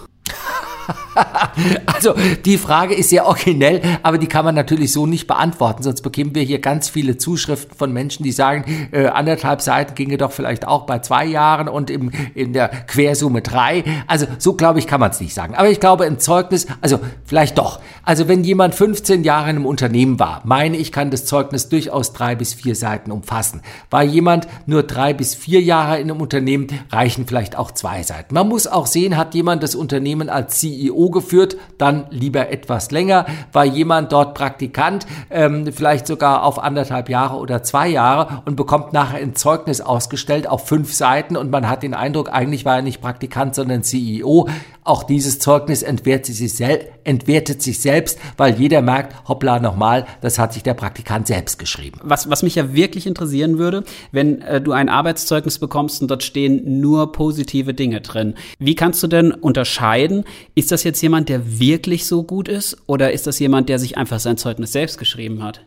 also 1.86 2.14
die 2.44 2.58
Frage 2.58 2.94
ist 2.94 3.10
sehr 3.10 3.26
originell, 3.26 3.80
aber 4.02 4.18
die 4.18 4.26
kann 4.26 4.44
man 4.44 4.54
natürlich 4.54 4.92
so 4.92 5.06
nicht 5.06 5.26
beantworten, 5.26 5.82
sonst 5.82 6.02
bekämen 6.02 6.34
wir 6.34 6.42
hier 6.42 6.58
ganz 6.60 6.88
viele 6.88 7.16
Zuschriften 7.16 7.76
von 7.76 7.92
Menschen, 7.92 8.24
die 8.24 8.32
sagen, 8.32 8.64
äh, 8.92 9.06
anderthalb 9.06 9.60
Seiten 9.60 9.94
ginge 9.94 10.16
doch 10.16 10.32
vielleicht 10.32 10.66
auch 10.66 10.86
bei 10.86 10.98
zwei 11.00 11.24
Jahren 11.24 11.68
und 11.68 11.90
im, 11.90 12.10
in 12.34 12.52
der 12.52 12.68
Quersumme 12.68 13.42
drei. 13.42 13.84
Also 14.06 14.26
so 14.38 14.54
glaube 14.54 14.78
ich, 14.78 14.86
kann 14.86 15.00
man 15.00 15.10
es 15.10 15.20
nicht 15.20 15.34
sagen. 15.34 15.54
Aber 15.54 15.68
ich 15.68 15.80
glaube, 15.80 16.04
ein 16.04 16.18
Zeugnis, 16.18 16.66
also 16.80 17.00
vielleicht 17.24 17.58
doch. 17.58 17.80
Also 18.04 18.28
wenn 18.28 18.44
jemand 18.44 18.74
15 18.74 19.24
Jahre 19.24 19.50
in 19.50 19.56
einem 19.56 19.66
Unternehmen 19.66 20.18
war, 20.18 20.40
meine 20.44 20.76
ich, 20.76 20.92
kann 20.92 21.10
das 21.10 21.24
Zeugnis 21.24 21.68
durchaus 21.68 22.12
drei 22.12 22.34
bis 22.34 22.54
vier 22.54 22.74
Seiten 22.74 23.10
umfassen. 23.10 23.62
War 23.90 24.02
jemand 24.02 24.48
nur 24.66 24.82
drei 24.82 25.12
bis 25.12 25.34
vier 25.34 25.60
Jahre 25.60 25.98
in 26.00 26.10
einem 26.10 26.20
Unternehmen, 26.20 26.68
reichen 26.90 27.26
vielleicht 27.26 27.56
auch 27.56 27.70
zwei 27.72 28.02
Seiten. 28.02 28.34
Man 28.34 28.48
muss 28.48 28.66
auch 28.66 28.86
sehen, 28.86 29.16
hat 29.16 29.34
jemand 29.34 29.62
das 29.62 29.74
Unternehmen 29.74 30.28
als 30.28 30.60
CEO 30.60 31.10
geführt, 31.11 31.57
dann 31.79 32.07
lieber 32.11 32.50
etwas 32.50 32.90
länger. 32.90 33.26
War 33.52 33.64
jemand 33.64 34.12
dort 34.12 34.35
Praktikant, 34.35 35.07
ähm, 35.31 35.73
vielleicht 35.73 36.07
sogar 36.07 36.45
auf 36.45 36.59
anderthalb 36.59 37.09
Jahre 37.09 37.37
oder 37.37 37.62
zwei 37.62 37.88
Jahre 37.88 38.43
und 38.47 38.57
bekommt 38.57 38.93
nachher 38.93 39.19
ein 39.19 39.35
Zeugnis 39.35 39.81
ausgestellt 39.81 40.49
auf 40.49 40.67
fünf 40.67 40.93
Seiten 40.93 41.37
und 41.37 41.50
man 41.50 41.69
hat 41.69 41.83
den 41.83 41.95
Eindruck, 41.95 42.33
eigentlich 42.33 42.64
war 42.64 42.76
er 42.76 42.83
nicht 42.83 43.00
Praktikant, 43.00 43.55
sondern 43.55 43.83
CEO. 43.83 44.49
Auch 44.83 45.05
dieses 45.05 45.38
Zeugnis 45.38 45.83
entwertet 45.83 46.35
sich, 46.35 46.55
sel 46.55 46.88
entwertet 47.05 47.62
sich 47.62 47.81
selbst, 47.81 48.19
weil 48.37 48.59
jeder 48.59 48.83
merkt, 48.83 49.29
hoppla, 49.29 49.61
nochmal, 49.61 50.07
das 50.21 50.38
hat 50.38 50.52
sich 50.52 50.62
der 50.62 50.75
Praktikant 50.75 51.26
selbst 51.26 51.59
geschrieben. 51.59 52.00
Was, 52.02 52.29
was 52.29 52.43
mich 52.43 52.57
ja 52.57 52.75
wirklich 52.75 53.07
interessieren 53.07 53.59
würde, 53.59 53.85
wenn 54.11 54.43
äh, 54.43 54.61
du 54.61 54.73
ein 54.73 54.88
Arbeitszeugnis 54.88 55.59
bekommst 55.59 56.02
und 56.02 56.11
dort 56.11 56.23
stehen 56.23 56.81
nur 56.81 57.12
positive 57.12 57.73
Dinge 57.75 58.00
drin. 58.00 58.35
Wie 58.59 58.75
kannst 58.75 59.02
du 59.02 59.07
denn 59.07 59.33
unterscheiden, 59.33 60.25
ist 60.55 60.73
das 60.73 60.83
jetzt 60.83 60.89
jemand, 61.00 61.28
der 61.28 61.61
wirklich 61.61 62.06
so 62.06 62.23
gut 62.23 62.49
ist 62.49 62.76
oder 62.87 63.12
ist 63.12 63.26
das 63.26 63.38
jemand, 63.38 63.68
der 63.68 63.78
sich 63.78 63.97
einfach 63.97 64.18
sein 64.18 64.37
Zeugnis 64.37 64.73
selbst 64.73 64.99
geschrieben 64.99 65.42
hat? 65.42 65.64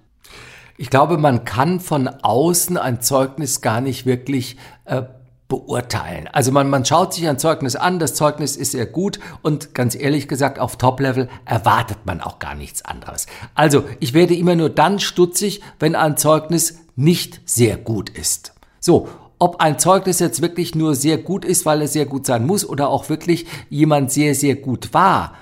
Ich 0.77 0.89
glaube, 0.89 1.17
man 1.17 1.45
kann 1.45 1.79
von 1.79 2.07
außen 2.07 2.77
ein 2.77 3.01
Zeugnis 3.01 3.61
gar 3.61 3.79
nicht 3.79 4.05
wirklich 4.05 4.57
äh, 4.85 5.03
beurteilen. 5.47 6.27
Also 6.31 6.51
man, 6.51 6.69
man 6.69 6.83
schaut 6.83 7.13
sich 7.13 7.27
ein 7.27 7.37
Zeugnis 7.37 7.75
an, 7.75 7.99
das 7.99 8.15
Zeugnis 8.15 8.55
ist 8.55 8.71
sehr 8.71 8.87
gut 8.87 9.19
und 9.43 9.75
ganz 9.75 9.93
ehrlich 9.93 10.27
gesagt, 10.27 10.57
auf 10.57 10.77
Top-Level 10.77 11.29
erwartet 11.45 11.99
man 12.05 12.21
auch 12.21 12.39
gar 12.39 12.55
nichts 12.55 12.83
anderes. 12.83 13.27
Also 13.53 13.83
ich 13.99 14.13
werde 14.13 14.35
immer 14.35 14.55
nur 14.55 14.71
dann 14.71 14.99
stutzig, 14.99 15.61
wenn 15.79 15.95
ein 15.95 16.17
Zeugnis 16.17 16.79
nicht 16.95 17.41
sehr 17.45 17.77
gut 17.77 18.09
ist. 18.09 18.53
So, 18.79 19.07
ob 19.43 19.59
ein 19.59 19.77
Zeugnis 19.77 20.19
jetzt 20.19 20.41
wirklich 20.41 20.73
nur 20.73 20.95
sehr 20.95 21.17
gut 21.17 21.43
ist, 21.43 21.65
weil 21.65 21.81
es 21.81 21.91
sehr 21.91 22.05
gut 22.05 22.25
sein 22.25 22.47
muss 22.47 22.67
oder 22.67 22.87
auch 22.87 23.09
wirklich 23.09 23.45
jemand 23.69 24.09
sehr, 24.09 24.35
sehr 24.35 24.55
gut 24.55 24.93
war, 24.93 25.33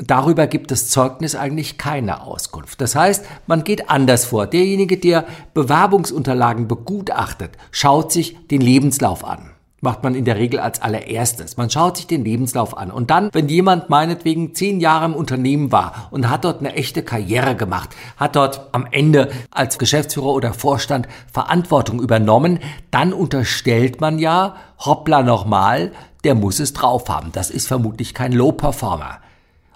Darüber 0.00 0.46
gibt 0.46 0.70
das 0.70 0.88
Zeugnis 0.90 1.34
eigentlich 1.34 1.76
keine 1.76 2.22
Auskunft. 2.22 2.80
Das 2.80 2.94
heißt, 2.94 3.24
man 3.48 3.64
geht 3.64 3.90
anders 3.90 4.26
vor. 4.26 4.46
Derjenige, 4.46 4.96
der 4.96 5.24
Bewerbungsunterlagen 5.54 6.68
begutachtet, 6.68 7.50
schaut 7.72 8.12
sich 8.12 8.36
den 8.46 8.60
Lebenslauf 8.60 9.24
an 9.24 9.50
macht 9.80 10.02
man 10.02 10.14
in 10.14 10.24
der 10.24 10.36
Regel 10.36 10.58
als 10.58 10.82
allererstes. 10.82 11.56
Man 11.56 11.70
schaut 11.70 11.96
sich 11.96 12.06
den 12.06 12.24
Lebenslauf 12.24 12.76
an 12.76 12.90
und 12.90 13.10
dann, 13.10 13.30
wenn 13.32 13.48
jemand 13.48 13.88
meinetwegen 13.90 14.54
zehn 14.54 14.80
Jahre 14.80 15.06
im 15.06 15.14
Unternehmen 15.14 15.70
war 15.70 16.08
und 16.10 16.28
hat 16.28 16.44
dort 16.44 16.60
eine 16.60 16.74
echte 16.74 17.02
Karriere 17.02 17.54
gemacht, 17.54 17.90
hat 18.16 18.36
dort 18.36 18.68
am 18.72 18.86
Ende 18.90 19.30
als 19.50 19.78
Geschäftsführer 19.78 20.34
oder 20.34 20.52
Vorstand 20.52 21.08
Verantwortung 21.32 22.00
übernommen, 22.00 22.58
dann 22.90 23.12
unterstellt 23.12 24.00
man 24.00 24.18
ja, 24.18 24.56
hoppla 24.78 25.22
nochmal, 25.22 25.92
der 26.24 26.34
muss 26.34 26.58
es 26.58 26.72
drauf 26.72 27.08
haben. 27.08 27.30
Das 27.32 27.50
ist 27.50 27.68
vermutlich 27.68 28.14
kein 28.14 28.32
Low-Performer. 28.32 29.18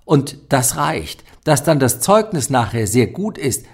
Und 0.05 0.37
das 0.49 0.77
reicht. 0.77 1.25
Dass 1.45 1.65
dann 1.65 1.79
das 1.79 2.01
Zeugnis 2.01 2.51
nachher 2.51 2.87
sehr 2.87 3.07
gut 3.07 3.39
ist, 3.39 3.67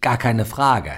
gar 0.00 0.16
keine 0.16 0.44
Frage. 0.44 0.92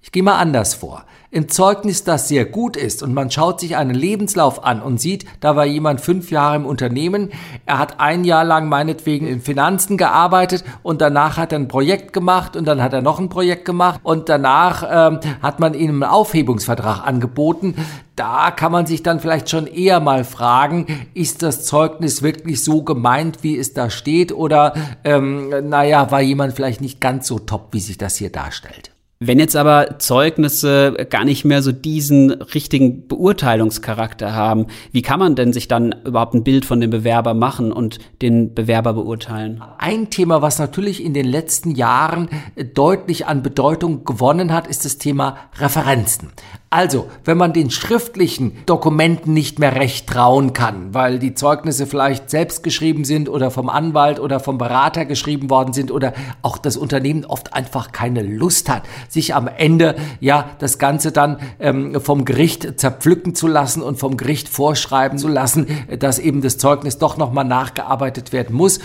Ich 0.00 0.12
gehe 0.12 0.22
mal 0.22 0.38
anders 0.38 0.74
vor. 0.74 1.04
Im 1.32 1.48
Zeugnis, 1.48 2.04
das 2.04 2.28
sehr 2.28 2.44
gut 2.44 2.76
ist 2.76 3.02
und 3.02 3.12
man 3.12 3.30
schaut 3.30 3.60
sich 3.60 3.76
einen 3.76 3.94
Lebenslauf 3.94 4.64
an 4.64 4.80
und 4.80 5.00
sieht, 5.00 5.26
da 5.40 5.56
war 5.56 5.66
jemand 5.66 6.00
fünf 6.00 6.30
Jahre 6.30 6.56
im 6.56 6.64
Unternehmen, 6.64 7.30
er 7.66 7.78
hat 7.78 7.98
ein 7.98 8.24
Jahr 8.24 8.44
lang 8.44 8.68
meinetwegen 8.68 9.26
in 9.26 9.42
Finanzen 9.42 9.98
gearbeitet 9.98 10.64
und 10.82 11.00
danach 11.00 11.36
hat 11.36 11.52
er 11.52 11.58
ein 11.58 11.68
Projekt 11.68 12.12
gemacht 12.12 12.56
und 12.56 12.64
dann 12.64 12.80
hat 12.82 12.92
er 12.92 13.02
noch 13.02 13.18
ein 13.18 13.28
Projekt 13.28 13.64
gemacht 13.64 14.00
und 14.04 14.28
danach 14.28 14.84
ähm, 14.88 15.20
hat 15.42 15.58
man 15.58 15.74
ihm 15.74 15.90
einen 15.90 16.04
Aufhebungsvertrag 16.04 17.04
angeboten. 17.04 17.74
Da 18.14 18.50
kann 18.52 18.72
man 18.72 18.86
sich 18.86 19.02
dann 19.02 19.20
vielleicht 19.20 19.50
schon 19.50 19.66
eher 19.66 20.00
mal 20.00 20.24
fragen, 20.24 20.86
ist 21.12 21.42
das 21.42 21.66
Zeugnis 21.66 22.22
wirklich 22.22 22.64
so 22.64 22.82
gemeint, 22.82 23.42
wie 23.42 23.58
es 23.58 23.74
da 23.74 23.90
steht 23.90 24.32
oder 24.32 24.72
ähm, 25.04 25.68
naja, 25.68 26.10
war 26.10 26.22
jemand 26.22 26.54
vielleicht 26.54 26.80
nicht 26.80 27.00
ganz 27.00 27.26
so 27.26 27.40
top, 27.40 27.68
wie 27.72 27.80
sich 27.80 27.98
das 27.98 28.16
hier 28.16 28.30
darstellt. 28.30 28.95
Wenn 29.18 29.38
jetzt 29.38 29.56
aber 29.56 29.98
Zeugnisse 29.98 31.06
gar 31.08 31.24
nicht 31.24 31.46
mehr 31.46 31.62
so 31.62 31.72
diesen 31.72 32.32
richtigen 32.32 33.08
Beurteilungscharakter 33.08 34.34
haben, 34.34 34.66
wie 34.92 35.00
kann 35.00 35.18
man 35.18 35.34
denn 35.34 35.54
sich 35.54 35.68
dann 35.68 35.94
überhaupt 36.04 36.34
ein 36.34 36.44
Bild 36.44 36.66
von 36.66 36.82
dem 36.82 36.90
Bewerber 36.90 37.32
machen 37.32 37.72
und 37.72 37.98
den 38.20 38.52
Bewerber 38.52 38.92
beurteilen? 38.92 39.62
Ein 39.78 40.10
Thema, 40.10 40.42
was 40.42 40.58
natürlich 40.58 41.02
in 41.02 41.14
den 41.14 41.24
letzten 41.24 41.70
Jahren 41.70 42.28
deutlich 42.74 43.26
an 43.26 43.42
Bedeutung 43.42 44.04
gewonnen 44.04 44.52
hat, 44.52 44.66
ist 44.66 44.84
das 44.84 44.98
Thema 44.98 45.38
Referenzen. 45.56 46.28
Also, 46.68 47.08
wenn 47.24 47.38
man 47.38 47.52
den 47.52 47.70
schriftlichen 47.70 48.58
Dokumenten 48.66 49.32
nicht 49.32 49.60
mehr 49.60 49.76
recht 49.76 50.08
trauen 50.08 50.52
kann, 50.52 50.92
weil 50.92 51.18
die 51.18 51.32
Zeugnisse 51.32 51.86
vielleicht 51.86 52.28
selbst 52.28 52.64
geschrieben 52.64 53.04
sind 53.04 53.28
oder 53.28 53.50
vom 53.52 53.70
Anwalt 53.70 54.18
oder 54.18 54.40
vom 54.40 54.58
Berater 54.58 55.04
geschrieben 55.06 55.48
worden 55.48 55.72
sind 55.72 55.90
oder 55.92 56.12
auch 56.42 56.58
das 56.58 56.76
Unternehmen 56.76 57.24
oft 57.24 57.54
einfach 57.54 57.92
keine 57.92 58.22
Lust 58.22 58.68
hat, 58.68 58.82
sich 59.08 59.34
am 59.34 59.48
Ende 59.48 59.96
ja 60.20 60.50
das 60.58 60.78
Ganze 60.78 61.12
dann 61.12 61.38
ähm, 61.60 62.00
vom 62.00 62.24
Gericht 62.24 62.80
zerpflücken 62.80 63.34
zu 63.34 63.46
lassen 63.46 63.82
und 63.82 63.98
vom 63.98 64.16
Gericht 64.16 64.48
vorschreiben 64.48 65.18
zu 65.18 65.28
lassen, 65.28 65.66
dass 65.98 66.18
eben 66.18 66.42
das 66.42 66.58
Zeugnis 66.58 66.98
doch 66.98 67.16
nochmal 67.16 67.44
nachgearbeitet 67.44 68.32
werden 68.32 68.56
muss. 68.56 68.80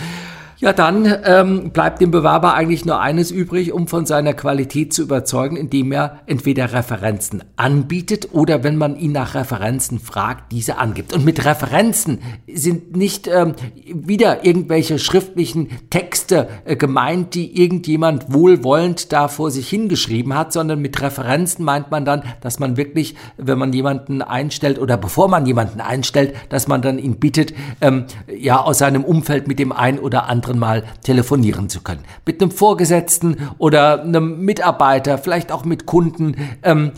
Ja, 0.62 0.72
dann 0.72 1.12
ähm, 1.24 1.70
bleibt 1.72 2.00
dem 2.00 2.12
Bewerber 2.12 2.54
eigentlich 2.54 2.84
nur 2.84 3.00
eines 3.00 3.32
übrig, 3.32 3.72
um 3.72 3.88
von 3.88 4.06
seiner 4.06 4.32
Qualität 4.32 4.92
zu 4.92 5.02
überzeugen, 5.02 5.56
indem 5.56 5.90
er 5.90 6.20
entweder 6.26 6.72
Referenzen 6.72 7.42
anbietet 7.56 8.28
oder 8.30 8.62
wenn 8.62 8.76
man 8.76 8.94
ihn 8.94 9.10
nach 9.10 9.34
Referenzen 9.34 9.98
fragt, 9.98 10.52
diese 10.52 10.78
angibt. 10.78 11.14
Und 11.14 11.24
mit 11.24 11.44
Referenzen 11.44 12.20
sind 12.46 12.96
nicht 12.96 13.26
ähm, 13.26 13.56
wieder 13.92 14.44
irgendwelche 14.44 15.00
schriftlichen 15.00 15.68
Texte 15.90 16.46
äh, 16.64 16.76
gemeint, 16.76 17.34
die 17.34 17.60
irgendjemand 17.60 18.32
wohlwollend 18.32 19.12
da 19.12 19.26
vor 19.26 19.50
sich 19.50 19.68
hingeschrieben 19.68 20.32
hat, 20.32 20.52
sondern 20.52 20.78
mit 20.78 21.02
Referenzen 21.02 21.64
meint 21.64 21.90
man 21.90 22.04
dann, 22.04 22.22
dass 22.40 22.60
man 22.60 22.76
wirklich, 22.76 23.16
wenn 23.36 23.58
man 23.58 23.72
jemanden 23.72 24.22
einstellt 24.22 24.78
oder 24.78 24.96
bevor 24.96 25.26
man 25.26 25.44
jemanden 25.44 25.80
einstellt, 25.80 26.36
dass 26.50 26.68
man 26.68 26.82
dann 26.82 27.00
ihn 27.00 27.16
bittet, 27.16 27.52
ähm, 27.80 28.04
ja 28.32 28.60
aus 28.60 28.78
seinem 28.78 29.02
Umfeld 29.02 29.48
mit 29.48 29.58
dem 29.58 29.72
ein 29.72 29.98
oder 29.98 30.28
anderen 30.28 30.51
anderen 30.52 30.58
Mal 30.58 30.84
telefonieren 31.02 31.68
zu 31.68 31.80
können. 31.80 32.04
Mit 32.26 32.40
einem 32.40 32.50
Vorgesetzten 32.50 33.36
oder 33.58 34.02
einem 34.02 34.40
Mitarbeiter, 34.40 35.18
vielleicht 35.18 35.50
auch 35.52 35.64
mit 35.64 35.86
Kunden. 35.86 36.36
Ähm, 36.62 36.92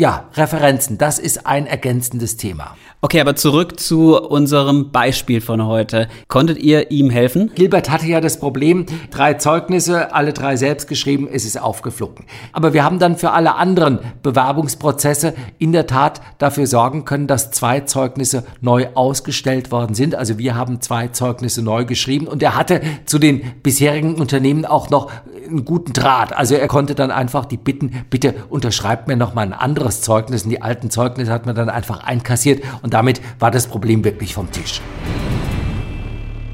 ja, 0.00 0.24
Referenzen, 0.32 0.96
das 0.96 1.18
ist 1.18 1.46
ein 1.46 1.66
ergänzendes 1.66 2.38
Thema. 2.38 2.74
Okay, 3.02 3.20
aber 3.20 3.36
zurück 3.36 3.78
zu 3.78 4.18
unserem 4.18 4.92
Beispiel 4.92 5.42
von 5.42 5.66
heute. 5.66 6.08
Konntet 6.28 6.58
ihr 6.58 6.90
ihm 6.90 7.10
helfen? 7.10 7.50
Gilbert 7.54 7.90
hatte 7.90 8.06
ja 8.06 8.22
das 8.22 8.38
Problem, 8.38 8.86
drei 9.10 9.34
Zeugnisse, 9.34 10.14
alle 10.14 10.32
drei 10.32 10.56
selbst 10.56 10.88
geschrieben, 10.88 11.28
es 11.30 11.44
ist 11.44 11.60
aufgeflogen. 11.60 12.24
Aber 12.52 12.72
wir 12.72 12.82
haben 12.82 12.98
dann 12.98 13.16
für 13.16 13.32
alle 13.32 13.56
anderen 13.56 13.98
Bewerbungsprozesse 14.22 15.34
in 15.58 15.72
der 15.72 15.86
Tat 15.86 16.22
dafür 16.38 16.66
sorgen 16.66 17.04
können, 17.04 17.26
dass 17.26 17.50
zwei 17.50 17.80
Zeugnisse 17.80 18.44
neu 18.62 18.88
ausgestellt 18.94 19.70
worden 19.70 19.94
sind. 19.94 20.14
Also 20.14 20.38
wir 20.38 20.54
haben 20.54 20.80
zwei 20.80 21.08
Zeugnisse 21.08 21.62
neu 21.62 21.84
geschrieben 21.84 22.26
und 22.26 22.42
er 22.42 22.56
hatte 22.56 22.80
zu 23.04 23.18
den 23.18 23.42
bisherigen 23.62 24.14
Unternehmen 24.14 24.64
auch 24.64 24.88
noch 24.88 25.10
einen 25.46 25.64
guten 25.64 25.92
Draht. 25.92 26.32
Also 26.32 26.54
er 26.54 26.68
konnte 26.68 26.94
dann 26.94 27.10
einfach 27.10 27.44
die 27.44 27.56
bitten, 27.56 28.04
bitte 28.08 28.34
unterschreibt 28.48 29.08
mir 29.08 29.16
noch 29.16 29.34
mal 29.34 29.42
ein 29.42 29.52
anderes 29.52 29.89
Zeugnis. 30.00 30.44
Und 30.44 30.50
die 30.50 30.62
alten 30.62 30.90
Zeugnisse 30.90 31.32
hat 31.32 31.46
man 31.46 31.54
dann 31.54 31.68
einfach 31.68 32.04
einkassiert 32.04 32.62
und 32.82 32.94
damit 32.94 33.20
war 33.38 33.50
das 33.50 33.66
Problem 33.66 34.04
wirklich 34.04 34.34
vom 34.34 34.50
Tisch. 34.50 34.80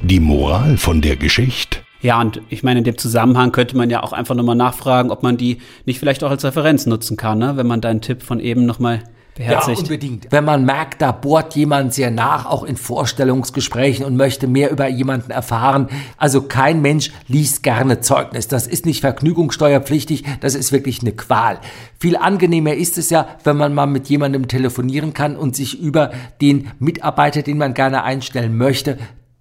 Die 0.01 0.19
Moral 0.19 0.77
von 0.77 1.01
der 1.01 1.15
Geschichte? 1.15 1.79
Ja, 2.01 2.21
und 2.21 2.41
ich 2.49 2.63
meine, 2.63 2.79
in 2.79 2.83
dem 2.83 2.97
Zusammenhang 2.97 3.51
könnte 3.51 3.75
man 3.75 3.89
ja 3.89 4.03
auch 4.03 4.13
einfach 4.13 4.35
nochmal 4.35 4.55
nachfragen, 4.55 5.11
ob 5.11 5.23
man 5.23 5.37
die 5.37 5.57
nicht 5.85 5.99
vielleicht 5.99 6.23
auch 6.23 6.29
als 6.29 6.43
Referenz 6.43 6.85
nutzen 6.85 7.17
kann, 7.17 7.39
ne? 7.39 7.57
wenn 7.57 7.67
man 7.67 7.81
deinen 7.81 8.01
Tipp 8.01 8.21
von 8.23 8.39
eben 8.39 8.65
nochmal 8.65 9.03
beherzigt. 9.37 9.77
Ja, 9.77 9.83
unbedingt. 9.83 10.27
Wenn 10.31 10.43
man 10.43 10.65
merkt, 10.65 11.01
da 11.01 11.11
bohrt 11.11 11.55
jemand 11.55 11.93
sehr 11.93 12.11
nach, 12.11 12.45
auch 12.45 12.63
in 12.63 12.75
Vorstellungsgesprächen 12.75 14.05
und 14.05 14.17
möchte 14.17 14.47
mehr 14.47 14.71
über 14.71 14.87
jemanden 14.87 15.31
erfahren. 15.31 15.87
Also 16.17 16.41
kein 16.41 16.81
Mensch 16.81 17.11
liest 17.27 17.63
gerne 17.63 18.01
Zeugnis. 18.01 18.47
Das 18.47 18.67
ist 18.67 18.85
nicht 18.85 19.01
vergnügungssteuerpflichtig, 19.01 20.23
das 20.41 20.55
ist 20.55 20.71
wirklich 20.71 21.01
eine 21.01 21.13
Qual. 21.13 21.59
Viel 21.99 22.17
angenehmer 22.17 22.73
ist 22.73 22.97
es 22.97 23.09
ja, 23.09 23.27
wenn 23.43 23.57
man 23.57 23.73
mal 23.73 23.87
mit 23.87 24.09
jemandem 24.09 24.47
telefonieren 24.47 25.13
kann 25.13 25.35
und 25.35 25.55
sich 25.55 25.79
über 25.79 26.11
den 26.41 26.71
Mitarbeiter, 26.79 27.41
den 27.41 27.57
man 27.57 27.73
gerne 27.73 28.03
einstellen 28.03 28.57
möchte, 28.57 28.97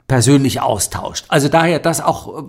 persönlich 0.09 0.61
austauscht. 0.61 1.25
Also 1.29 1.49
daher 1.49 1.79
das 1.79 2.01
auch 2.01 2.39
äh, 2.39 2.43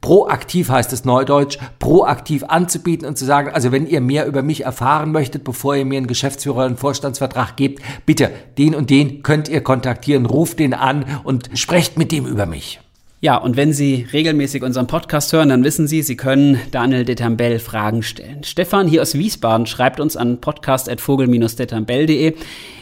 proaktiv 0.00 0.68
heißt 0.68 0.92
es 0.92 1.04
neudeutsch, 1.04 1.58
proaktiv 1.78 2.44
anzubieten 2.44 3.06
und 3.06 3.16
zu 3.16 3.24
sagen, 3.24 3.50
also 3.50 3.70
wenn 3.72 3.86
ihr 3.86 4.00
mehr 4.00 4.26
über 4.26 4.42
mich 4.42 4.64
erfahren 4.64 5.12
möchtet, 5.12 5.44
bevor 5.44 5.76
ihr 5.76 5.84
mir 5.84 5.98
einen 5.98 6.06
Geschäftsführer 6.06 6.64
einen 6.64 6.76
Vorstandsvertrag 6.76 7.56
gebt, 7.56 7.82
bitte 8.04 8.30
den 8.58 8.74
und 8.74 8.90
den 8.90 9.22
könnt 9.22 9.48
ihr 9.48 9.62
kontaktieren, 9.62 10.26
ruft 10.26 10.58
den 10.58 10.74
an 10.74 11.04
und 11.22 11.50
sprecht 11.54 11.96
mit 11.98 12.10
dem 12.10 12.26
über 12.26 12.46
mich. 12.46 12.80
Ja, 13.20 13.36
und 13.38 13.56
wenn 13.56 13.72
Sie 13.72 14.06
regelmäßig 14.12 14.62
unseren 14.62 14.86
Podcast 14.86 15.32
hören, 15.32 15.48
dann 15.48 15.64
wissen 15.64 15.88
Sie, 15.88 16.02
Sie 16.02 16.14
können 16.14 16.60
Daniel 16.72 17.06
Detambell 17.06 17.58
Fragen 17.58 18.02
stellen. 18.02 18.44
Stefan 18.44 18.86
hier 18.86 19.00
aus 19.00 19.14
Wiesbaden 19.14 19.64
schreibt 19.64 19.98
uns 19.98 20.18
an 20.18 20.42
podcast.vogel-detambell.de. 20.42 22.34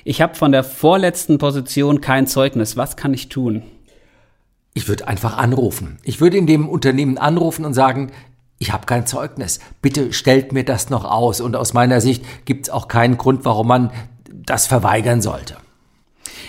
Ich 0.03 0.21
habe 0.21 0.35
von 0.35 0.51
der 0.51 0.65
vorletzten 0.65 1.39
Position 1.39 2.01
kein 2.01 2.27
Zeugnis. 2.27 2.77
Was 2.77 2.97
kann 2.97 3.15
ich 3.15 3.29
tun? 3.29 3.63
Ich 4.75 4.89
würde 4.89 5.07
einfach 5.07 5.37
anrufen. 5.37 5.99
Ich 6.03 6.21
würde 6.21 6.37
in 6.37 6.47
dem 6.47 6.69
Unternehmen 6.69 7.19
anrufen 7.19 7.65
und 7.65 7.75
sagen, 7.75 8.11
ich 8.59 8.73
habe 8.73 8.87
kein 8.87 9.07
Zeugnis. 9.07 9.59
Bitte 9.83 10.13
stellt 10.13 10.53
mir 10.53 10.65
das 10.65 10.89
noch 10.89 11.05
aus. 11.05 11.41
Und 11.41 11.57
aus 11.57 11.75
meiner 11.75 12.01
Sicht 12.01 12.25
gibt 12.45 12.67
es 12.67 12.71
auch 12.71 12.89
keinen 12.89 13.19
Grund, 13.19 13.45
warum 13.45 13.67
man 13.67 13.91
das 14.31 14.67
verweigern 14.67 15.21
sollte. 15.21 15.57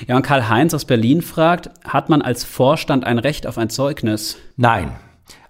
Ja, 0.08 0.16
und 0.16 0.24
Karl-Heinz 0.24 0.74
aus 0.74 0.86
Berlin 0.86 1.22
fragt, 1.22 1.72
hat 1.84 2.10
man 2.10 2.22
als 2.22 2.44
Vorstand 2.44 3.04
ein 3.04 3.20
Recht 3.20 3.48
auf 3.48 3.58
ein 3.58 3.70
Zeugnis? 3.70 4.38
Nein. 4.58 4.92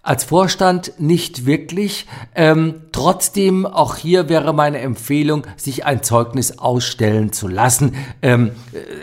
Als 0.06 0.26
Vorstand 0.26 0.92
nicht 0.98 1.46
wirklich. 1.46 2.08
Ähm, 2.36 2.82
trotzdem, 2.92 3.66
auch 3.66 3.96
hier 3.96 4.28
wäre 4.28 4.54
meine 4.54 4.80
Empfehlung, 4.80 5.48
sich 5.56 5.86
ein 5.86 6.04
Zeugnis 6.04 6.60
ausstellen 6.60 7.32
zu 7.32 7.48
lassen. 7.48 7.96
Ähm, 8.22 8.52